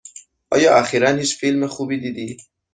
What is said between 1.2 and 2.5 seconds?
فیلم خوبی دیدی؟